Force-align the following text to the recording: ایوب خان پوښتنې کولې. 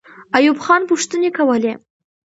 ایوب 0.37 0.57
خان 0.65 0.81
پوښتنې 0.89 1.29
کولې. 1.37 1.73